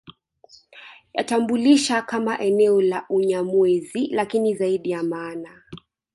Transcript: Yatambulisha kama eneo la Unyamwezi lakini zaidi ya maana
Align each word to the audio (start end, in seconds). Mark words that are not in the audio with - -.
Yatambulisha 1.13 2.01
kama 2.01 2.39
eneo 2.39 2.81
la 2.81 3.05
Unyamwezi 3.09 4.07
lakini 4.07 4.55
zaidi 4.55 4.89
ya 4.89 5.03
maana 5.03 5.61